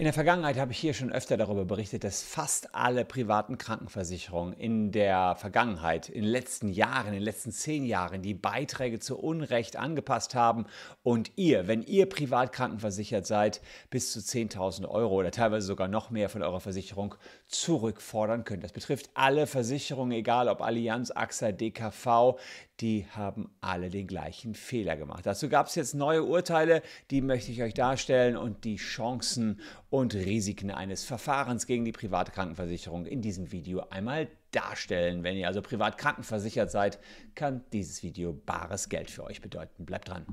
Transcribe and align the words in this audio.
In 0.00 0.04
der 0.04 0.14
Vergangenheit 0.14 0.56
habe 0.56 0.72
ich 0.72 0.78
hier 0.78 0.94
schon 0.94 1.12
öfter 1.12 1.36
darüber 1.36 1.66
berichtet, 1.66 2.04
dass 2.04 2.22
fast 2.22 2.74
alle 2.74 3.04
privaten 3.04 3.58
Krankenversicherungen 3.58 4.54
in 4.54 4.92
der 4.92 5.36
Vergangenheit, 5.36 6.08
in 6.08 6.22
den 6.22 6.30
letzten 6.30 6.70
Jahren, 6.70 7.08
in 7.08 7.12
den 7.12 7.22
letzten 7.22 7.52
zehn 7.52 7.84
Jahren 7.84 8.22
die 8.22 8.32
Beiträge 8.32 8.98
zu 8.98 9.18
Unrecht 9.18 9.76
angepasst 9.76 10.34
haben 10.34 10.64
und 11.02 11.32
ihr, 11.36 11.68
wenn 11.68 11.82
ihr 11.82 12.08
privat 12.08 12.50
krankenversichert 12.54 13.26
seid, 13.26 13.60
bis 13.90 14.10
zu 14.10 14.20
10.000 14.20 14.88
Euro 14.88 15.16
oder 15.16 15.32
teilweise 15.32 15.66
sogar 15.66 15.86
noch 15.86 16.08
mehr 16.08 16.30
von 16.30 16.42
eurer 16.42 16.60
Versicherung 16.60 17.14
zurückfordern 17.46 18.44
könnt. 18.44 18.64
Das 18.64 18.72
betrifft 18.72 19.10
alle 19.12 19.46
Versicherungen, 19.46 20.12
egal 20.12 20.48
ob 20.48 20.62
Allianz, 20.62 21.10
AXA, 21.10 21.52
DKV, 21.52 22.38
die 22.80 23.06
haben 23.14 23.50
alle 23.60 23.90
den 23.90 24.06
gleichen 24.06 24.54
Fehler 24.54 24.96
gemacht. 24.96 25.26
Dazu 25.26 25.50
gab 25.50 25.66
es 25.66 25.74
jetzt 25.74 25.94
neue 25.94 26.24
Urteile, 26.24 26.80
die 27.10 27.20
möchte 27.20 27.52
ich 27.52 27.62
euch 27.62 27.74
darstellen 27.74 28.38
und 28.38 28.64
die 28.64 28.76
Chancen 28.76 29.60
und 29.90 30.14
Risiken 30.14 30.70
eines 30.70 31.04
Verfahrens 31.04 31.66
gegen 31.66 31.84
die 31.84 31.92
private 31.92 32.30
Krankenversicherung 32.30 33.06
in 33.06 33.20
diesem 33.20 33.50
Video 33.50 33.82
einmal 33.90 34.28
darstellen. 34.52 35.24
Wenn 35.24 35.36
ihr 35.36 35.48
also 35.48 35.62
privat 35.62 35.98
krankenversichert 35.98 36.70
seid, 36.70 37.00
kann 37.34 37.64
dieses 37.72 38.02
Video 38.02 38.32
bares 38.32 38.88
Geld 38.88 39.10
für 39.10 39.24
euch 39.24 39.40
bedeuten. 39.40 39.84
Bleibt 39.84 40.08
dran. 40.08 40.24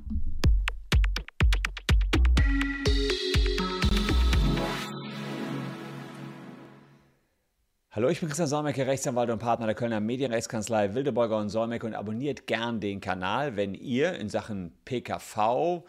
Hallo, 7.97 8.09
ich 8.09 8.19
bin 8.19 8.29
Christian 8.29 8.47
Solmecke, 8.47 8.85
Rechtsanwalt 8.85 9.31
und 9.31 9.39
Partner 9.39 9.65
der 9.65 9.73
Kölner 9.73 9.99
Medienrechtskanzlei 9.99 10.93
Wildebeuger 10.93 11.39
und 11.39 11.49
Solmecke 11.49 11.87
und 11.87 11.95
abonniert 11.95 12.45
gern 12.45 12.79
den 12.79 13.01
Kanal, 13.01 13.55
wenn 13.55 13.73
ihr 13.73 14.13
in 14.19 14.29
Sachen 14.29 14.71
PKV 14.85 15.83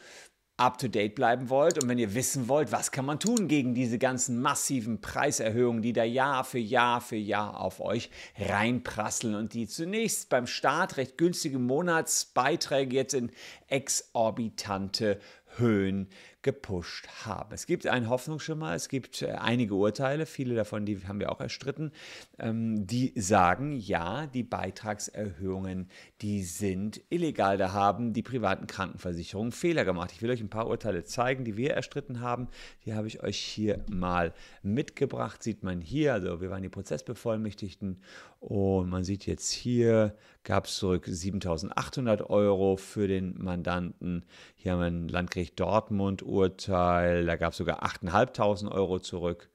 up-to-date 0.59 1.15
bleiben 1.15 1.49
wollt. 1.49 1.83
Und 1.83 1.89
wenn 1.89 1.99
ihr 1.99 2.15
wissen 2.15 2.49
wollt, 2.49 2.73
was 2.73 2.93
kann 2.93 3.07
man 3.07 3.19
tun 3.19 3.49
gegen 3.49 3.75
diese 3.75 3.99
ganzen 3.99 4.41
massiven 4.41 5.01
Preiserhöhungen, 5.01 5.83
die 5.83 5.93
da 5.93 6.05
Jahr 6.05 6.45
für 6.45 6.59
Jahr 6.59 7.01
für 7.01 7.17
Jahr 7.17 7.61
auf 7.61 7.81
euch 7.81 8.11
reinprasseln 8.39 9.35
und 9.35 9.55
die 9.55 9.67
zunächst 9.67 10.29
beim 10.29 10.47
Start 10.47 10.97
recht 10.97 11.17
günstige 11.17 11.59
Monatsbeiträge 11.59 12.95
jetzt 12.95 13.15
in 13.15 13.31
exorbitante 13.69 15.21
Höhen 15.57 16.09
gepusht 16.43 17.09
haben. 17.25 17.53
Es 17.53 17.67
gibt 17.67 17.87
einen 17.87 18.09
Hoffnungsschimmer, 18.09 18.75
es 18.75 18.89
gibt 18.89 19.23
äh, 19.23 19.33
einige 19.33 19.75
Urteile, 19.75 20.25
viele 20.25 20.55
davon, 20.55 20.87
die 20.87 21.07
haben 21.07 21.19
wir 21.19 21.33
auch 21.33 21.41
erstritten, 21.41 21.91
ähm, 22.39 22.87
die 22.87 23.13
sagen, 23.17 23.73
ja, 23.73 24.27
die 24.27 24.45
Beitragserhöhungen, 24.45 25.89
die 26.21 26.45
sind 26.45 27.01
illegal. 27.11 27.57
Da 27.57 27.73
haben 27.73 28.13
die 28.13 28.23
privaten 28.23 28.67
Krankenversicherungen 28.67 29.51
Fehler 29.53 29.85
gemacht. 29.85 30.13
Ich 30.13 30.23
will 30.23 30.31
euch 30.31 30.41
ein 30.41 30.49
paar 30.49 30.69
Urteile 30.69 31.05
zeigen, 31.05 31.45
die 31.45 31.57
wir 31.57 31.75
erstritten 31.75 32.21
haben. 32.21 32.49
Die 32.85 32.95
habe 32.95 33.09
ich 33.09 33.23
euch 33.23 33.39
hier 33.39 33.85
mal 33.91 34.33
mitgebracht. 34.63 35.43
Sieht 35.43 35.65
man 35.65 35.81
hier, 35.81 36.13
also 36.15 36.41
wir 36.41 36.51
waren 36.51 36.63
die 36.63 36.69
Prozessbevollmächtigten 36.69 38.01
und 38.41 38.89
man 38.89 39.03
sieht 39.03 39.27
jetzt 39.27 39.51
hier, 39.51 40.15
gab 40.45 40.67
es 40.67 40.77
zurück 40.77 41.07
7.800 41.07 42.27
Euro 42.31 42.77
für 42.77 43.09
den 43.09 43.35
Mandanten. 43.43 44.25
Hier 44.55 44.73
haben 44.73 44.81
wir 44.81 44.87
ein 44.87 45.09
Landgericht 45.09 45.59
Dortmund 45.59 46.23
Urteil, 46.29 47.27
da 47.27 47.37
gab 47.37 47.53
es 47.53 47.59
sogar 47.59 47.85
8.500 47.85 48.71
Euro 48.71 48.99
zurück. 48.99 49.49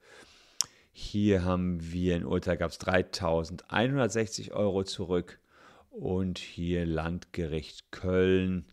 Hier 0.92 1.44
haben 1.44 1.78
wir 1.92 2.16
ein 2.16 2.26
Urteil, 2.26 2.56
gab 2.56 2.70
es 2.70 2.80
3.160 2.80 4.52
Euro 4.52 4.84
zurück. 4.84 5.38
Und 5.90 6.38
hier 6.38 6.84
Landgericht 6.86 7.92
Köln 7.92 8.66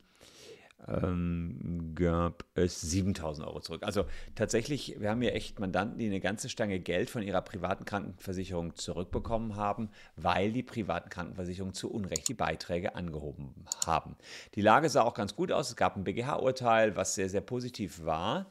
ähm, 0.88 1.94
gab 1.96 2.46
es 2.56 2.82
7000 2.82 3.48
Euro 3.48 3.60
zurück. 3.60 3.84
Also 3.84 4.06
tatsächlich, 4.36 4.96
wir 5.00 5.10
haben 5.10 5.22
hier 5.22 5.36
echt 5.36 5.60
Mandanten, 5.60 5.98
die 5.98 6.08
eine 6.08 6.20
ganze 6.20 6.50
Stange 6.50 6.80
Geld 6.80 7.10
von 7.10 7.22
ihrer 7.22 7.42
privaten 7.42 7.86
Krankenversicherung 7.86 8.76
zurückbekommen 8.76 9.56
haben, 9.56 9.90
weil 10.16 10.52
die 10.52 10.64
privaten 10.64 11.10
Krankenversicherungen 11.10 11.74
zu 11.74 11.92
Unrecht 11.92 12.28
die 12.28 12.34
Beiträge 12.34 12.96
angehoben 12.96 13.66
haben. 13.86 14.16
Die 14.56 14.62
Lage 14.62 14.90
sah 14.90 15.04
auch 15.04 15.14
ganz 15.14 15.36
gut 15.36 15.52
aus. 15.52 15.70
Es 15.70 15.76
gab 15.76 15.96
ein 15.96 16.04
BGH-Urteil, 16.04 16.96
was 16.96 17.16
sehr, 17.16 17.30
sehr 17.30 17.42
positiv 17.42 18.06
war. 18.06 18.48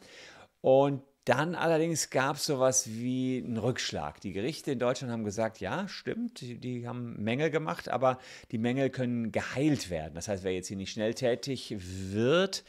Und 0.60 1.02
dann 1.24 1.54
allerdings 1.54 2.10
gab 2.10 2.36
es 2.36 2.46
sowas 2.46 2.88
wie 2.88 3.42
einen 3.44 3.58
Rückschlag. 3.58 4.20
Die 4.20 4.32
Gerichte 4.32 4.72
in 4.72 4.78
Deutschland 4.78 5.12
haben 5.12 5.24
gesagt, 5.24 5.60
ja, 5.60 5.86
stimmt, 5.86 6.40
die, 6.40 6.88
haben 6.88 7.22
Mängel 7.22 7.50
gemacht, 7.50 7.88
aber 7.88 8.18
die 8.50 8.58
Mängel 8.58 8.90
können 8.90 9.30
geheilt 9.30 9.90
werden. 9.90 10.14
Das 10.14 10.28
heißt, 10.28 10.44
wer 10.44 10.52
jetzt 10.52 10.68
hier 10.68 10.78
nicht 10.78 10.92
schnell 10.92 11.14
tätig 11.14 11.76
wird 11.78 12.64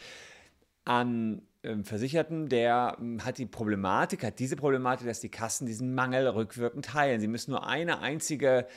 an 0.84 1.42
ähm, 1.64 1.86
Versicherten, 1.86 2.50
der 2.50 2.98
ähm, 3.00 3.24
hat 3.24 3.38
die 3.38 3.46
Problematik, 3.46 4.24
hat 4.24 4.40
diese 4.40 4.58
Problematik, 4.58 5.08
dass 5.08 5.22
die 5.22 5.30
Kassen 5.30 5.66
diesen 5.66 5.96
Mangel 5.96 6.28
rückwirkend 6.28 6.94
heilen. 6.94 7.22
Sie 7.22 7.28
müssen 7.28 7.52
nur 7.52 7.66
eine 7.66 8.00
einzige 8.00 8.68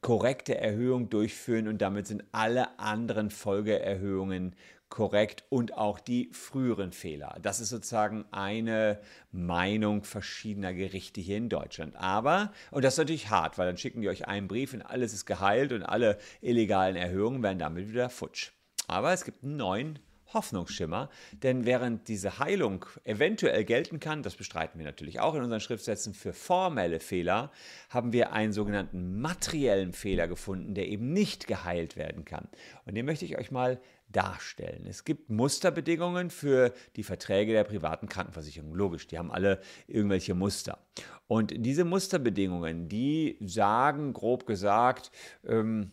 korrekte 0.00 0.56
Erhöhung 0.56 1.10
durchführen 1.10 1.68
und 1.68 1.82
damit 1.82 2.06
sind 2.06 2.24
alle 2.32 2.78
anderen 2.78 3.30
Folgeerhöhungen 3.30 4.54
korrekt 4.90 5.44
und 5.48 5.74
auch 5.74 6.00
die 6.00 6.28
früheren 6.32 6.92
Fehler. 6.92 7.38
Das 7.40 7.60
ist 7.60 7.70
sozusagen 7.70 8.24
eine 8.32 9.00
Meinung 9.32 10.04
verschiedener 10.04 10.74
Gerichte 10.74 11.20
hier 11.20 11.38
in 11.38 11.48
Deutschland. 11.48 11.96
Aber, 11.96 12.52
und 12.70 12.84
das 12.84 12.94
ist 12.94 12.98
natürlich 12.98 13.30
hart, 13.30 13.56
weil 13.56 13.66
dann 13.66 13.78
schicken 13.78 14.02
die 14.02 14.08
euch 14.08 14.28
einen 14.28 14.48
Brief 14.48 14.74
und 14.74 14.82
alles 14.82 15.14
ist 15.14 15.24
geheilt 15.24 15.72
und 15.72 15.84
alle 15.84 16.18
illegalen 16.42 16.96
Erhöhungen 16.96 17.42
werden 17.42 17.58
damit 17.58 17.88
wieder 17.88 18.10
futsch. 18.10 18.50
Aber 18.88 19.12
es 19.12 19.24
gibt 19.24 19.44
einen 19.44 19.56
neuen 19.56 19.98
Hoffnungsschimmer, 20.32 21.08
denn 21.42 21.64
während 21.64 22.08
diese 22.08 22.38
Heilung 22.38 22.84
eventuell 23.04 23.64
gelten 23.64 24.00
kann, 24.00 24.22
das 24.22 24.36
bestreiten 24.36 24.78
wir 24.78 24.86
natürlich 24.86 25.20
auch 25.20 25.34
in 25.34 25.42
unseren 25.42 25.60
Schriftsätzen 25.60 26.14
für 26.14 26.32
formelle 26.32 27.00
Fehler, 27.00 27.50
haben 27.88 28.12
wir 28.12 28.32
einen 28.32 28.52
sogenannten 28.52 29.20
materiellen 29.20 29.92
Fehler 29.92 30.28
gefunden, 30.28 30.74
der 30.74 30.88
eben 30.88 31.12
nicht 31.12 31.46
geheilt 31.46 31.96
werden 31.96 32.24
kann. 32.24 32.48
Und 32.86 32.94
den 32.94 33.06
möchte 33.06 33.24
ich 33.24 33.38
euch 33.38 33.50
mal 33.50 33.80
darstellen. 34.12 34.86
Es 34.86 35.04
gibt 35.04 35.30
Musterbedingungen 35.30 36.30
für 36.30 36.72
die 36.96 37.02
Verträge 37.02 37.52
der 37.52 37.64
privaten 37.64 38.08
Krankenversicherung. 38.08 38.74
Logisch, 38.74 39.06
die 39.06 39.18
haben 39.18 39.30
alle 39.30 39.60
irgendwelche 39.86 40.34
Muster. 40.34 40.78
Und 41.26 41.54
diese 41.56 41.84
Musterbedingungen, 41.84 42.88
die 42.88 43.38
sagen, 43.40 44.12
grob 44.12 44.46
gesagt, 44.46 45.12
ähm, 45.46 45.92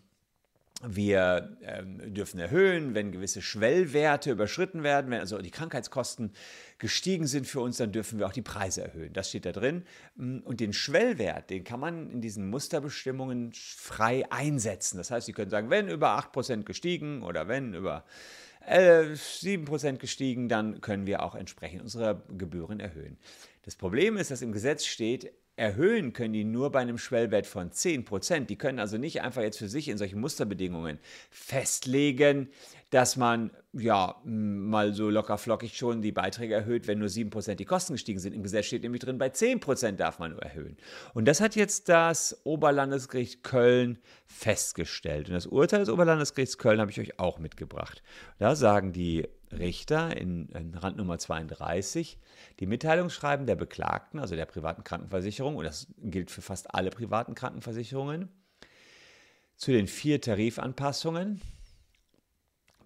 wir 0.83 1.57
ähm, 1.63 2.13
dürfen 2.13 2.39
erhöhen, 2.39 2.93
wenn 2.93 3.11
gewisse 3.11 3.41
Schwellwerte 3.41 4.31
überschritten 4.31 4.83
werden, 4.83 5.09
wenn 5.09 5.19
also 5.19 5.39
die 5.39 5.49
Krankheitskosten 5.49 6.33
gestiegen 6.77 7.25
sind 7.25 7.47
für 7.47 7.61
uns, 7.61 7.77
dann 7.77 7.91
dürfen 7.91 8.19
wir 8.19 8.27
auch 8.27 8.31
die 8.31 8.43
Preise 8.43 8.83
erhöhen. 8.83 9.11
Das 9.13 9.29
steht 9.29 9.45
da 9.45 9.51
drin. 9.51 9.83
Mm, 10.15 10.39
und 10.39 10.59
den 10.59 10.73
Schwellwert, 10.73 11.49
den 11.49 11.63
kann 11.63 11.79
man 11.79 12.11
in 12.11 12.21
diesen 12.21 12.49
Musterbestimmungen 12.49 13.53
frei 13.53 14.31
einsetzen. 14.31 14.97
Das 14.97 15.09
heißt, 15.09 15.25
Sie 15.25 15.33
können 15.33 15.49
sagen, 15.49 15.71
wenn 15.71 15.87
über 15.87 16.17
8% 16.19 16.63
gestiegen 16.63 17.23
oder 17.23 17.47
wenn 17.47 17.73
über 17.73 18.05
7% 18.69 19.97
gestiegen, 19.97 20.49
dann 20.49 20.81
können 20.81 21.07
wir 21.07 21.23
auch 21.23 21.35
entsprechend 21.35 21.81
unsere 21.81 22.21
Gebühren 22.37 22.81
erhöhen. 22.81 23.17
Das 23.63 23.77
Problem 23.77 24.17
ist, 24.17 24.29
dass 24.29 24.41
im 24.41 24.51
Gesetz 24.51 24.85
steht, 24.85 25.31
erhöhen 25.57 26.13
können 26.13 26.33
die 26.33 26.43
nur 26.43 26.71
bei 26.71 26.79
einem 26.79 26.99
Schwellwert 26.99 27.47
von 27.47 27.71
10%. 27.71 28.45
Die 28.45 28.57
können 28.57 28.79
also 28.79 28.97
nicht 28.97 29.21
einfach 29.21 29.41
jetzt 29.41 29.57
für 29.57 29.67
sich 29.67 29.89
in 29.89 29.97
solchen 29.97 30.21
Musterbedingungen 30.21 30.99
festlegen, 31.31 32.49
dass 32.91 33.17
man 33.17 33.51
ja 33.73 34.15
mal 34.23 34.93
so 34.93 35.09
locker 35.09 35.37
flockig 35.37 35.75
schon 35.75 36.01
die 36.01 36.11
Beiträge 36.11 36.53
erhöht, 36.53 36.87
wenn 36.87 36.99
nur 36.99 37.09
7% 37.09 37.55
die 37.55 37.65
Kosten 37.65 37.93
gestiegen 37.93 38.19
sind. 38.19 38.33
Im 38.33 38.43
Gesetz 38.43 38.67
steht 38.67 38.83
nämlich 38.83 39.01
drin, 39.01 39.17
bei 39.17 39.27
10% 39.27 39.93
darf 39.93 40.19
man 40.19 40.31
nur 40.31 40.41
erhöhen. 40.41 40.77
Und 41.13 41.27
das 41.27 41.41
hat 41.41 41.55
jetzt 41.55 41.89
das 41.89 42.39
Oberlandesgericht 42.45 43.43
Köln 43.43 43.97
festgestellt. 44.27 45.27
Und 45.27 45.33
das 45.33 45.47
Urteil 45.47 45.79
des 45.79 45.89
Oberlandesgerichts 45.89 46.59
Köln 46.59 46.79
habe 46.79 46.91
ich 46.91 46.99
euch 46.99 47.19
auch 47.19 47.39
mitgebracht. 47.39 48.03
Da 48.37 48.55
sagen 48.55 48.93
die 48.93 49.27
Richter 49.51 50.15
in, 50.17 50.49
in 50.49 50.75
Randnummer 50.75 51.17
32 51.17 52.17
die 52.59 52.65
Mitteilungsschreiben 52.65 53.45
der 53.45 53.55
Beklagten, 53.55 54.19
also 54.19 54.35
der 54.35 54.45
privaten 54.45 54.83
Krankenversicherung, 54.83 55.55
und 55.55 55.63
das 55.63 55.87
gilt 55.99 56.31
für 56.31 56.41
fast 56.41 56.73
alle 56.73 56.89
privaten 56.89 57.35
Krankenversicherungen, 57.35 58.29
zu 59.55 59.71
den 59.71 59.87
vier 59.87 60.21
Tarifanpassungen 60.21 61.41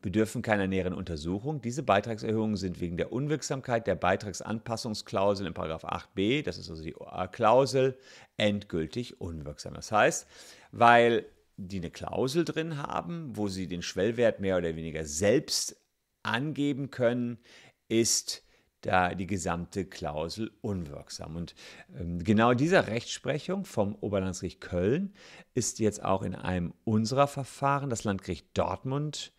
bedürfen 0.02 0.42
keiner 0.42 0.68
näheren 0.68 0.94
Untersuchung. 0.94 1.62
Diese 1.62 1.84
Beitragserhöhungen 1.84 2.58
sind 2.58 2.80
wegen 2.82 2.98
der 2.98 3.12
Unwirksamkeit 3.12 3.88
der 3.88 3.96
Beitragsanpassungsklausel 3.96 5.48
in 5.48 5.54
8b, 5.54 6.44
das 6.44 6.58
ist 6.58 6.70
also 6.70 6.84
die 6.84 6.96
Klausel, 7.32 7.98
endgültig 8.38 9.22
unwirksam. 9.22 9.74
Das 9.74 9.92
heißt, 9.92 10.28
weil 10.72 11.26
die 11.58 11.78
eine 11.78 11.92
Klausel 11.92 12.46
drin 12.46 12.78
haben, 12.78 13.38
wo 13.38 13.48
sie 13.48 13.68
den 13.68 13.84
Schwellwert 13.84 14.40
mehr 14.40 14.58
oder 14.58 14.76
weniger 14.76 15.06
selbst 15.06 15.81
angeben 16.24 16.92
können, 16.92 17.40
ist 17.88 18.44
da 18.82 19.14
die 19.14 19.28
gesamte 19.28 19.86
Klausel 19.86 20.52
unwirksam. 20.62 21.36
Und 21.36 21.56
ähm, 21.98 22.24
genau 22.24 22.54
dieser 22.54 22.88
Rechtsprechung 22.88 23.66
vom 23.66 23.96
Oberlandesgericht 23.96 24.62
Köln 24.62 25.14
ist 25.54 25.80
jetzt 25.80 26.04
auch 26.04 26.24
in 26.24 26.36
einem 26.36 26.74
unserer 26.84 27.28
Verfahren 27.28 27.90
das 27.90 28.04
Landgericht 28.04 28.48
Dortmund 28.56 29.34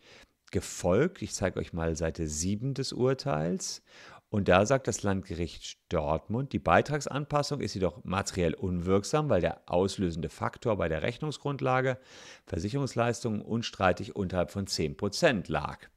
gefolgt. 0.51 1.21
Ich 1.21 1.33
zeige 1.33 1.59
euch 1.59 1.73
mal 1.73 1.95
Seite 1.95 2.27
7 2.27 2.73
des 2.73 2.93
Urteils. 2.93 3.83
Und 4.29 4.47
da 4.47 4.65
sagt 4.65 4.87
das 4.87 5.03
Landgericht 5.03 5.77
Dortmund, 5.89 6.53
die 6.53 6.59
Beitragsanpassung 6.59 7.61
ist 7.61 7.75
jedoch 7.75 8.03
materiell 8.03 8.55
unwirksam, 8.55 9.29
weil 9.29 9.41
der 9.41 9.61
auslösende 9.67 10.29
Faktor 10.29 10.77
bei 10.77 10.89
der 10.89 11.03
Rechnungsgrundlage 11.03 11.99
Versicherungsleistungen 12.47 13.43
unstreitig 13.43 14.15
unterhalb 14.15 14.49
von 14.49 14.65
10% 14.65 15.51
lag. 15.51 15.87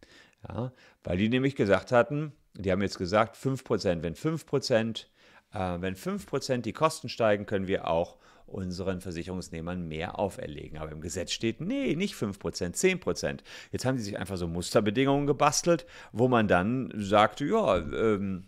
Ja, 0.49 0.73
weil 1.03 1.17
die 1.17 1.29
nämlich 1.29 1.57
gesagt 1.57 1.93
hatten, 1.93 2.33
die 2.55 2.71
haben 2.71 2.83
jetzt 2.83 2.99
gesagt 2.99 3.37
5%, 3.37 4.03
wenn 4.03 4.15
5%, 4.15 5.07
äh, 5.53 5.81
wenn 5.81 5.97
5% 5.97 6.59
die 6.59 6.73
Kosten 6.73 7.09
steigen, 7.09 7.47
können 7.47 7.67
wir 7.67 7.89
auch 7.89 8.17
unseren 8.47 9.01
Versicherungsnehmern 9.01 9.89
mehr 9.89 10.19
auferlegen. 10.19 10.79
Aber 10.79 10.93
im 10.93 11.01
Gesetz 11.01 11.33
steht, 11.33 11.61
nee, 11.61 11.97
nicht 11.97 12.15
5%, 12.15 12.75
10%. 12.75 13.41
Jetzt 13.73 13.85
haben 13.85 13.99
sie 13.99 14.05
sich 14.05 14.19
einfach 14.19 14.37
so 14.37 14.47
Musterbedingungen 14.47 15.27
gebastelt, 15.27 15.85
wo 16.13 16.29
man 16.29 16.47
dann 16.47 16.93
sagte, 16.97 17.45
ja, 17.45 17.79
ähm, 17.79 18.47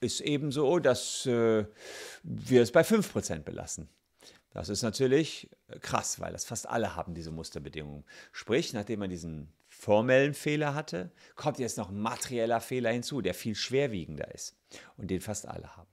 ist 0.00 0.20
eben 0.20 0.50
so, 0.50 0.80
dass 0.80 1.26
äh, 1.26 1.64
wir 2.22 2.62
es 2.62 2.72
bei 2.72 2.82
5% 2.82 3.40
belassen. 3.40 3.88
Das 4.50 4.68
ist 4.68 4.82
natürlich 4.82 5.50
krass, 5.80 6.20
weil 6.20 6.32
das 6.32 6.44
fast 6.44 6.68
alle 6.68 6.94
haben, 6.94 7.14
diese 7.14 7.30
Musterbedingungen. 7.30 8.04
Sprich, 8.32 8.72
nachdem 8.72 9.00
man 9.00 9.10
diesen 9.10 9.52
formellen 9.74 10.34
Fehler 10.34 10.74
hatte, 10.74 11.10
kommt 11.34 11.58
jetzt 11.58 11.78
noch 11.78 11.90
ein 11.90 11.98
materieller 11.98 12.60
Fehler 12.60 12.90
hinzu, 12.90 13.20
der 13.20 13.34
viel 13.34 13.54
schwerwiegender 13.54 14.32
ist 14.32 14.56
und 14.96 15.10
den 15.10 15.20
fast 15.20 15.46
alle 15.46 15.76
haben. 15.76 15.88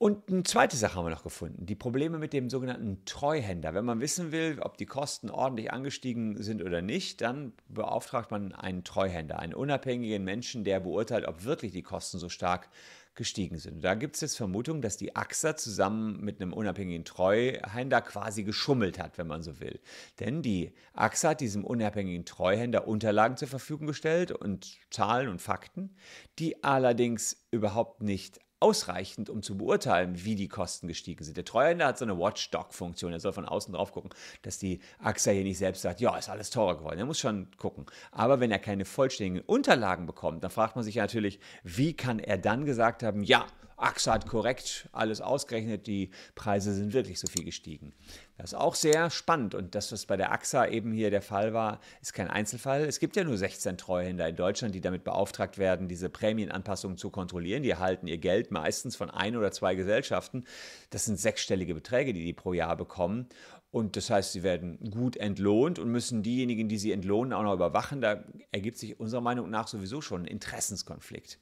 Und 0.00 0.30
eine 0.30 0.44
zweite 0.44 0.76
Sache 0.76 0.94
haben 0.94 1.06
wir 1.06 1.10
noch 1.10 1.24
gefunden, 1.24 1.66
die 1.66 1.74
Probleme 1.74 2.18
mit 2.18 2.32
dem 2.32 2.48
sogenannten 2.50 3.04
Treuhänder. 3.04 3.74
Wenn 3.74 3.84
man 3.84 3.98
wissen 3.98 4.30
will, 4.30 4.60
ob 4.60 4.76
die 4.76 4.86
Kosten 4.86 5.28
ordentlich 5.28 5.72
angestiegen 5.72 6.40
sind 6.40 6.62
oder 6.62 6.82
nicht, 6.82 7.20
dann 7.20 7.52
beauftragt 7.68 8.30
man 8.30 8.52
einen 8.52 8.84
Treuhänder, 8.84 9.40
einen 9.40 9.54
unabhängigen 9.54 10.22
Menschen, 10.22 10.62
der 10.62 10.78
beurteilt, 10.78 11.26
ob 11.26 11.42
wirklich 11.42 11.72
die 11.72 11.82
Kosten 11.82 12.20
so 12.20 12.28
stark 12.28 12.68
gestiegen 13.18 13.58
sind. 13.58 13.84
Da 13.84 13.94
gibt 13.94 14.14
es 14.14 14.22
jetzt 14.22 14.36
Vermutungen, 14.38 14.80
dass 14.80 14.96
die 14.96 15.14
AXA 15.14 15.56
zusammen 15.56 16.20
mit 16.20 16.40
einem 16.40 16.54
unabhängigen 16.54 17.04
Treuhänder 17.04 18.00
quasi 18.00 18.44
geschummelt 18.44 18.98
hat, 18.98 19.18
wenn 19.18 19.26
man 19.26 19.42
so 19.42 19.60
will. 19.60 19.80
Denn 20.20 20.40
die 20.40 20.72
AXA 20.94 21.30
hat 21.30 21.40
diesem 21.40 21.64
unabhängigen 21.64 22.24
Treuhänder 22.24 22.88
Unterlagen 22.88 23.36
zur 23.36 23.48
Verfügung 23.48 23.88
gestellt 23.88 24.32
und 24.32 24.78
Zahlen 24.90 25.28
und 25.28 25.42
Fakten, 25.42 25.96
die 26.38 26.64
allerdings 26.64 27.44
überhaupt 27.50 28.00
nicht 28.00 28.40
ausreichend, 28.60 29.30
um 29.30 29.42
zu 29.42 29.56
beurteilen, 29.56 30.24
wie 30.24 30.34
die 30.34 30.48
Kosten 30.48 30.88
gestiegen 30.88 31.24
sind. 31.24 31.36
Der 31.36 31.44
Treuhänder 31.44 31.86
hat 31.86 31.98
so 31.98 32.04
eine 32.04 32.18
Watchdog-Funktion. 32.18 33.12
Er 33.12 33.20
soll 33.20 33.32
von 33.32 33.46
außen 33.46 33.72
drauf 33.72 33.92
gucken, 33.92 34.10
dass 34.42 34.58
die 34.58 34.80
AXA 34.98 35.30
hier 35.30 35.44
nicht 35.44 35.58
selbst 35.58 35.82
sagt, 35.82 36.00
ja, 36.00 36.16
ist 36.16 36.28
alles 36.28 36.50
teurer 36.50 36.78
geworden. 36.78 36.98
Er 36.98 37.06
muss 37.06 37.18
schon 37.18 37.48
gucken. 37.56 37.86
Aber 38.10 38.40
wenn 38.40 38.50
er 38.50 38.58
keine 38.58 38.84
vollständigen 38.84 39.44
Unterlagen 39.46 40.06
bekommt, 40.06 40.42
dann 40.42 40.50
fragt 40.50 40.76
man 40.76 40.84
sich 40.84 40.96
natürlich, 40.96 41.38
wie 41.62 41.94
kann 41.94 42.18
er 42.18 42.38
dann 42.38 42.64
gesagt 42.64 43.02
haben, 43.02 43.22
ja, 43.22 43.46
AXA 43.78 44.14
hat 44.14 44.26
korrekt 44.26 44.88
alles 44.92 45.20
ausgerechnet, 45.20 45.86
die 45.86 46.10
Preise 46.34 46.74
sind 46.74 46.92
wirklich 46.92 47.18
so 47.18 47.28
viel 47.28 47.44
gestiegen. 47.44 47.94
Das 48.36 48.52
ist 48.52 48.58
auch 48.58 48.74
sehr 48.74 49.10
spannend 49.10 49.54
und 49.54 49.74
das, 49.74 49.90
was 49.92 50.06
bei 50.06 50.16
der 50.16 50.32
AXA 50.32 50.66
eben 50.66 50.92
hier 50.92 51.10
der 51.10 51.22
Fall 51.22 51.54
war, 51.54 51.80
ist 52.00 52.12
kein 52.12 52.28
Einzelfall. 52.28 52.84
Es 52.84 53.00
gibt 53.00 53.16
ja 53.16 53.24
nur 53.24 53.36
16 53.36 53.78
Treuhänder 53.78 54.28
in 54.28 54.36
Deutschland, 54.36 54.74
die 54.74 54.80
damit 54.80 55.04
beauftragt 55.04 55.58
werden, 55.58 55.88
diese 55.88 56.08
Prämienanpassungen 56.08 56.98
zu 56.98 57.10
kontrollieren. 57.10 57.62
Die 57.62 57.70
erhalten 57.70 58.06
ihr 58.06 58.18
Geld 58.18 58.50
meistens 58.50 58.96
von 58.96 59.10
ein 59.10 59.36
oder 59.36 59.50
zwei 59.52 59.74
Gesellschaften. 59.74 60.44
Das 60.90 61.04
sind 61.04 61.18
sechsstellige 61.18 61.74
Beträge, 61.74 62.12
die 62.12 62.24
die 62.24 62.32
pro 62.32 62.52
Jahr 62.52 62.76
bekommen. 62.76 63.28
Und 63.70 63.96
das 63.96 64.08
heißt, 64.08 64.32
sie 64.32 64.42
werden 64.42 64.78
gut 64.90 65.16
entlohnt 65.18 65.78
und 65.78 65.90
müssen 65.90 66.22
diejenigen, 66.22 66.68
die 66.68 66.78
sie 66.78 66.90
entlohnen, 66.90 67.34
auch 67.34 67.42
noch 67.42 67.52
überwachen. 67.52 68.00
Da 68.00 68.24
ergibt 68.50 68.78
sich 68.78 68.98
unserer 68.98 69.20
Meinung 69.20 69.50
nach 69.50 69.68
sowieso 69.68 70.00
schon 70.00 70.22
ein 70.22 70.26
Interessenskonflikt. 70.26 71.38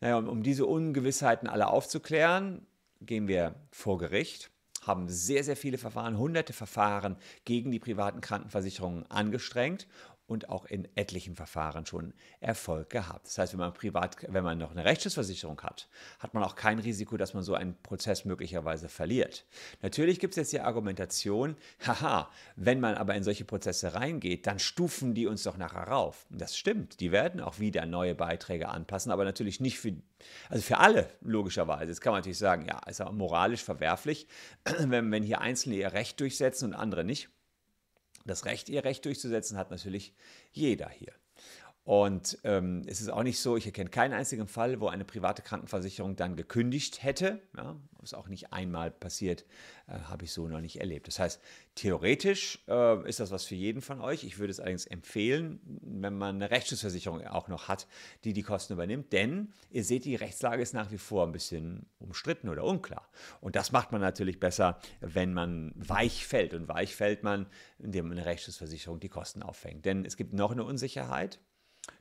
Naja, 0.00 0.18
um, 0.18 0.28
um 0.28 0.42
diese 0.42 0.66
Ungewissheiten 0.66 1.48
alle 1.48 1.68
aufzuklären, 1.68 2.66
gehen 3.00 3.28
wir 3.28 3.54
vor 3.70 3.98
Gericht 3.98 4.50
haben 4.86 5.08
sehr, 5.08 5.44
sehr 5.44 5.56
viele 5.56 5.78
Verfahren, 5.78 6.18
hunderte 6.18 6.52
Verfahren 6.52 7.16
gegen 7.44 7.70
die 7.70 7.78
privaten 7.78 8.20
Krankenversicherungen 8.20 9.08
angestrengt 9.10 9.86
und 10.28 10.50
auch 10.50 10.66
in 10.66 10.86
etlichen 10.94 11.34
Verfahren 11.34 11.86
schon 11.86 12.12
Erfolg 12.40 12.90
gehabt. 12.90 13.26
Das 13.26 13.38
heißt, 13.38 13.54
wenn 13.54 13.60
man 13.60 13.72
privat, 13.72 14.16
wenn 14.28 14.44
man 14.44 14.58
noch 14.58 14.70
eine 14.70 14.84
Rechtsschutzversicherung 14.84 15.60
hat, 15.62 15.88
hat 16.18 16.34
man 16.34 16.44
auch 16.44 16.54
kein 16.54 16.78
Risiko, 16.78 17.16
dass 17.16 17.32
man 17.32 17.42
so 17.42 17.54
einen 17.54 17.74
Prozess 17.82 18.26
möglicherweise 18.26 18.90
verliert. 18.90 19.46
Natürlich 19.80 20.20
gibt 20.20 20.32
es 20.32 20.36
jetzt 20.36 20.52
die 20.52 20.60
Argumentation, 20.60 21.56
haha, 21.86 22.30
wenn 22.56 22.78
man 22.78 22.94
aber 22.96 23.14
in 23.14 23.24
solche 23.24 23.46
Prozesse 23.46 23.94
reingeht, 23.94 24.46
dann 24.46 24.58
stufen 24.58 25.14
die 25.14 25.26
uns 25.26 25.44
doch 25.44 25.56
nachher 25.56 25.88
rauf. 25.88 26.26
Das 26.28 26.56
stimmt, 26.56 27.00
die 27.00 27.10
werden 27.10 27.40
auch 27.40 27.58
wieder 27.58 27.86
neue 27.86 28.14
Beiträge 28.14 28.68
anpassen, 28.68 29.10
aber 29.10 29.24
natürlich 29.24 29.60
nicht 29.60 29.78
für, 29.78 29.94
also 30.50 30.62
für 30.62 30.76
alle, 30.76 31.08
logischerweise. 31.22 31.86
Jetzt 31.86 32.02
kann 32.02 32.12
man 32.12 32.20
natürlich 32.20 32.38
sagen, 32.38 32.66
ja, 32.66 32.80
ist 32.86 33.00
auch 33.00 33.12
moralisch 33.12 33.64
verwerflich, 33.64 34.28
wenn, 34.78 35.10
wenn 35.10 35.22
hier 35.22 35.40
Einzelne 35.40 35.76
ihr 35.76 35.94
Recht 35.94 36.20
durchsetzen 36.20 36.66
und 36.66 36.74
andere 36.74 37.02
nicht. 37.02 37.30
Das 38.28 38.44
Recht, 38.44 38.68
ihr 38.68 38.84
Recht 38.84 39.04
durchzusetzen, 39.06 39.56
hat 39.56 39.70
natürlich 39.70 40.14
jeder 40.52 40.90
hier. 40.90 41.14
Und 41.88 42.36
ähm, 42.44 42.82
es 42.84 43.00
ist 43.00 43.08
auch 43.08 43.22
nicht 43.22 43.40
so, 43.40 43.56
ich 43.56 43.64
erkenne 43.64 43.88
keinen 43.88 44.12
einzigen 44.12 44.46
Fall, 44.46 44.78
wo 44.78 44.88
eine 44.88 45.06
private 45.06 45.40
Krankenversicherung 45.40 46.16
dann 46.16 46.36
gekündigt 46.36 47.02
hätte. 47.02 47.40
Ja, 47.56 47.76
ist 48.02 48.12
auch 48.12 48.28
nicht 48.28 48.52
einmal 48.52 48.90
passiert, 48.90 49.46
äh, 49.86 49.98
habe 50.00 50.26
ich 50.26 50.32
so 50.32 50.48
noch 50.48 50.60
nicht 50.60 50.80
erlebt. 50.80 51.08
Das 51.08 51.18
heißt, 51.18 51.40
theoretisch 51.76 52.62
äh, 52.68 53.08
ist 53.08 53.20
das 53.20 53.30
was 53.30 53.46
für 53.46 53.54
jeden 53.54 53.80
von 53.80 54.02
euch. 54.02 54.24
Ich 54.24 54.38
würde 54.38 54.50
es 54.50 54.60
allerdings 54.60 54.84
empfehlen, 54.84 55.60
wenn 55.64 56.12
man 56.18 56.34
eine 56.34 56.50
Rechtsschutzversicherung 56.50 57.26
auch 57.26 57.48
noch 57.48 57.68
hat, 57.68 57.86
die 58.24 58.34
die 58.34 58.42
Kosten 58.42 58.74
übernimmt. 58.74 59.14
Denn 59.14 59.54
ihr 59.70 59.82
seht, 59.82 60.04
die 60.04 60.14
Rechtslage 60.14 60.60
ist 60.60 60.74
nach 60.74 60.90
wie 60.90 60.98
vor 60.98 61.26
ein 61.26 61.32
bisschen 61.32 61.86
umstritten 62.00 62.50
oder 62.50 62.64
unklar. 62.64 63.08
Und 63.40 63.56
das 63.56 63.72
macht 63.72 63.92
man 63.92 64.02
natürlich 64.02 64.38
besser, 64.38 64.78
wenn 65.00 65.32
man 65.32 65.72
weich 65.74 66.26
fällt. 66.26 66.52
Und 66.52 66.68
weich 66.68 66.94
fällt 66.94 67.22
man, 67.22 67.46
indem 67.78 68.12
eine 68.12 68.26
Rechtsschutzversicherung 68.26 69.00
die 69.00 69.08
Kosten 69.08 69.42
auffängt. 69.42 69.86
Denn 69.86 70.04
es 70.04 70.18
gibt 70.18 70.34
noch 70.34 70.52
eine 70.52 70.64
Unsicherheit 70.64 71.40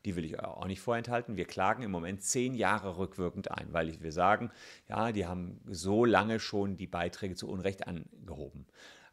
die 0.05 0.15
will 0.15 0.25
ich 0.25 0.39
auch 0.39 0.65
nicht 0.65 0.81
vorenthalten. 0.81 1.37
Wir 1.37 1.45
klagen 1.45 1.83
im 1.83 1.91
Moment 1.91 2.21
zehn 2.21 2.53
Jahre 2.53 2.97
rückwirkend 2.97 3.51
ein, 3.51 3.71
weil 3.71 4.01
wir 4.01 4.11
sagen, 4.11 4.51
ja, 4.87 5.11
die 5.11 5.25
haben 5.25 5.59
so 5.65 6.05
lange 6.05 6.39
schon 6.39 6.77
die 6.77 6.87
Beiträge 6.87 7.35
zu 7.35 7.49
Unrecht 7.49 7.87
angehoben. 7.87 8.65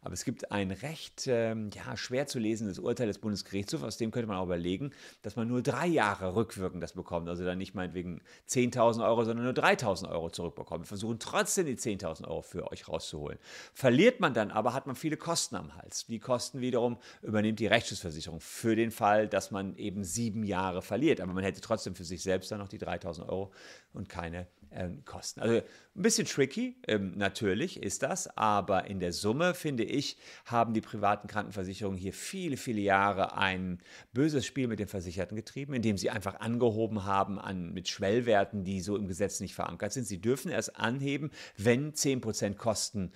Aber 0.05 0.13
es 0.13 0.23
gibt 0.23 0.51
ein 0.51 0.69
recht 0.69 1.25
ähm, 1.25 1.71
ja, 1.73 1.97
schwer 1.97 2.27
zu 2.27 2.37
lesendes 2.37 2.77
Urteil 2.77 3.07
des 3.07 3.17
Bundesgerichtshofs, 3.17 3.83
aus 3.83 3.97
dem 3.97 4.11
könnte 4.11 4.27
man 4.27 4.37
auch 4.37 4.45
überlegen, 4.45 4.91
dass 5.23 5.35
man 5.35 5.47
nur 5.47 5.63
drei 5.63 5.87
Jahre 5.87 6.35
rückwirkend 6.35 6.83
das 6.83 6.93
bekommt. 6.93 7.27
Also 7.27 7.43
dann 7.43 7.57
nicht 7.57 7.73
meinetwegen 7.73 8.21
10.000 8.47 9.03
Euro, 9.03 9.25
sondern 9.25 9.45
nur 9.45 9.55
3.000 9.55 10.07
Euro 10.11 10.29
zurückbekommen. 10.29 10.83
Wir 10.83 10.89
versuchen 10.89 11.17
trotzdem 11.17 11.65
die 11.65 11.75
10.000 11.75 12.27
Euro 12.27 12.43
für 12.43 12.71
euch 12.71 12.87
rauszuholen. 12.87 13.39
Verliert 13.73 14.19
man 14.19 14.35
dann 14.35 14.51
aber, 14.51 14.75
hat 14.75 14.85
man 14.85 14.95
viele 14.95 15.17
Kosten 15.17 15.55
am 15.55 15.75
Hals. 15.75 16.05
Die 16.05 16.19
Kosten 16.19 16.61
wiederum 16.61 16.97
übernimmt 17.23 17.59
die 17.59 17.65
Rechtsschutzversicherung 17.65 18.41
für 18.41 18.75
den 18.75 18.91
Fall, 18.91 19.27
dass 19.27 19.49
man 19.49 19.75
eben 19.75 20.03
sieben 20.03 20.43
Jahre 20.43 20.83
verliert. 20.83 21.19
Aber 21.19 21.33
man 21.33 21.43
hätte 21.43 21.61
trotzdem 21.61 21.95
für 21.95 22.03
sich 22.03 22.21
selbst 22.21 22.51
dann 22.51 22.59
noch 22.59 22.67
die 22.67 22.79
3.000 22.79 23.27
Euro 23.27 23.51
und 23.91 24.07
keine 24.07 24.45
ähm, 24.75 25.03
Kosten. 25.05 25.39
Also 25.39 25.55
ein 25.55 26.01
bisschen 26.01 26.27
tricky, 26.27 26.75
ähm, 26.87 27.13
natürlich 27.15 27.81
ist 27.81 28.03
das, 28.03 28.27
aber 28.37 28.85
in 28.85 28.99
der 28.99 29.13
Summe, 29.13 29.53
finde 29.53 29.83
ich, 29.83 30.17
haben 30.45 30.73
die 30.73 30.81
privaten 30.81 31.27
Krankenversicherungen 31.27 31.97
hier 31.97 32.13
viele, 32.13 32.57
viele 32.57 32.81
Jahre 32.81 33.37
ein 33.37 33.79
böses 34.13 34.45
Spiel 34.45 34.67
mit 34.67 34.79
den 34.79 34.87
Versicherten 34.87 35.35
getrieben, 35.35 35.73
indem 35.73 35.97
sie 35.97 36.09
einfach 36.09 36.39
angehoben 36.39 37.05
haben 37.05 37.39
an, 37.39 37.73
mit 37.73 37.87
Schwellwerten, 37.87 38.63
die 38.63 38.81
so 38.81 38.97
im 38.97 39.07
Gesetz 39.07 39.39
nicht 39.39 39.55
verankert 39.55 39.93
sind. 39.93 40.05
Sie 40.05 40.19
dürfen 40.19 40.51
erst 40.51 40.75
anheben, 40.75 41.31
wenn 41.57 41.93
10% 41.93 42.55
Kosten 42.55 43.11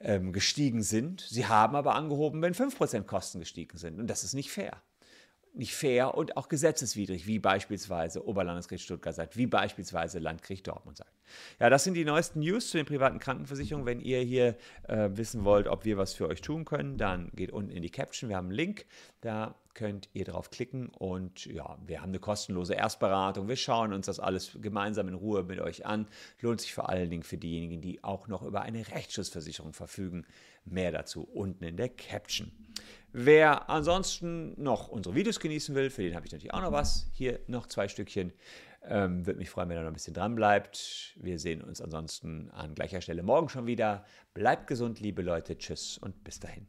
ähm, 0.00 0.32
gestiegen 0.32 0.82
sind. 0.82 1.22
Sie 1.22 1.46
haben 1.46 1.74
aber 1.74 1.94
angehoben, 1.94 2.42
wenn 2.42 2.54
5% 2.54 3.02
Kosten 3.04 3.40
gestiegen 3.40 3.78
sind. 3.78 3.98
Und 3.98 4.06
das 4.08 4.24
ist 4.24 4.34
nicht 4.34 4.50
fair 4.50 4.82
nicht 5.52 5.74
fair 5.74 6.14
und 6.14 6.36
auch 6.36 6.48
gesetzeswidrig, 6.48 7.26
wie 7.26 7.38
beispielsweise 7.38 8.26
Oberlandesgericht 8.26 8.84
Stuttgart 8.84 9.14
sagt, 9.14 9.36
wie 9.36 9.46
beispielsweise 9.46 10.18
Landgericht 10.18 10.66
Dortmund 10.66 10.98
sagt. 10.98 11.12
Ja, 11.58 11.70
das 11.70 11.84
sind 11.84 11.94
die 11.94 12.04
neuesten 12.04 12.40
News 12.40 12.70
zu 12.70 12.76
den 12.76 12.86
privaten 12.86 13.18
Krankenversicherungen. 13.18 13.86
Wenn 13.86 14.00
ihr 14.00 14.20
hier 14.20 14.56
äh, 14.88 15.10
wissen 15.12 15.44
wollt, 15.44 15.68
ob 15.68 15.84
wir 15.84 15.96
was 15.96 16.14
für 16.14 16.28
euch 16.28 16.40
tun 16.40 16.64
können, 16.64 16.98
dann 16.98 17.30
geht 17.34 17.52
unten 17.52 17.70
in 17.70 17.82
die 17.82 17.90
Caption. 17.90 18.28
Wir 18.28 18.36
haben 18.36 18.46
einen 18.46 18.56
Link, 18.56 18.86
da 19.20 19.54
könnt 19.74 20.08
ihr 20.12 20.24
drauf 20.24 20.50
klicken 20.50 20.88
und 20.88 21.46
ja, 21.46 21.78
wir 21.86 22.00
haben 22.00 22.10
eine 22.10 22.18
kostenlose 22.18 22.74
Erstberatung. 22.74 23.48
Wir 23.48 23.56
schauen 23.56 23.92
uns 23.92 24.06
das 24.06 24.20
alles 24.20 24.58
gemeinsam 24.60 25.08
in 25.08 25.14
Ruhe 25.14 25.42
mit 25.42 25.60
euch 25.60 25.86
an. 25.86 26.06
Lohnt 26.40 26.60
sich 26.60 26.74
vor 26.74 26.88
allen 26.88 27.10
Dingen 27.10 27.22
für 27.22 27.38
diejenigen, 27.38 27.80
die 27.80 28.02
auch 28.02 28.28
noch 28.28 28.42
über 28.42 28.62
eine 28.62 28.86
Rechtsschutzversicherung 28.88 29.72
verfügen. 29.72 30.26
Mehr 30.64 30.92
dazu 30.92 31.22
unten 31.22 31.64
in 31.64 31.76
der 31.76 31.88
Caption. 31.88 32.50
Wer 33.12 33.68
ansonsten 33.68 34.60
noch 34.62 34.88
unsere 34.88 35.14
Videos 35.14 35.40
genießen 35.40 35.74
will, 35.74 35.90
für 35.90 36.02
den 36.02 36.14
habe 36.14 36.26
ich 36.26 36.32
natürlich 36.32 36.54
auch 36.54 36.62
noch 36.62 36.72
was. 36.72 37.08
Hier 37.12 37.40
noch 37.46 37.66
zwei 37.66 37.88
Stückchen. 37.88 38.32
Ähm, 38.82 39.26
Würde 39.26 39.38
mich 39.38 39.50
freuen, 39.50 39.68
wenn 39.68 39.76
er 39.76 39.82
noch 39.82 39.90
ein 39.90 39.94
bisschen 39.94 40.14
dran 40.14 40.34
bleibt. 40.34 41.14
Wir 41.16 41.38
sehen 41.38 41.62
uns 41.62 41.80
ansonsten 41.80 42.50
an 42.50 42.74
gleicher 42.74 43.00
Stelle 43.00 43.22
morgen 43.22 43.48
schon 43.48 43.66
wieder. 43.66 44.04
Bleibt 44.32 44.66
gesund, 44.68 45.00
liebe 45.00 45.22
Leute. 45.22 45.58
Tschüss 45.58 45.98
und 45.98 46.24
bis 46.24 46.40
dahin. 46.40 46.66